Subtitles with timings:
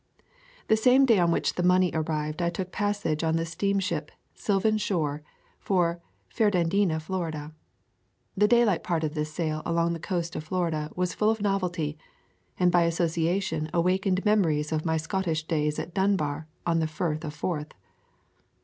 [0.67, 4.79] The same day on which the money arrived I took passage on the steamship Sylvan
[4.79, 5.21] Shore
[5.59, 7.53] for Fernandina, Florida.
[8.35, 11.99] The daylight part of this sail along the coast of Florida was full of novelty,
[12.59, 17.35] and by association awakened memories of my Scottish days at Dunbar on the Firth of
[17.35, 17.71] Forth.